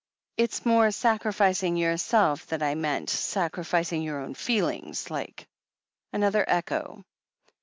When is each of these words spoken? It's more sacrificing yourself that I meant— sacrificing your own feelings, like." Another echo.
It's 0.35 0.65
more 0.65 0.89
sacrificing 0.89 1.77
yourself 1.77 2.47
that 2.47 2.63
I 2.63 2.73
meant— 2.73 3.07
sacrificing 3.11 4.01
your 4.01 4.19
own 4.19 4.33
feelings, 4.33 5.11
like." 5.11 5.47
Another 6.11 6.43
echo. 6.47 7.05